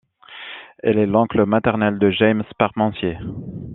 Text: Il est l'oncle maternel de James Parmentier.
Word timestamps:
Il 0.83 0.97
est 0.97 1.05
l'oncle 1.05 1.45
maternel 1.45 1.99
de 1.99 2.09
James 2.09 2.41
Parmentier. 2.57 3.19